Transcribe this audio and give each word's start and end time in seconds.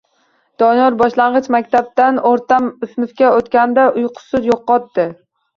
Doniyor 0.61 0.95
boshlang‘ich 1.01 1.49
maktabdan 1.57 2.17
o‘rta 2.31 2.59
sinfga 2.95 3.29
o‘tganida 3.43 3.87
uyqusini 3.99 4.45
yo‘qotdi. 4.55 5.07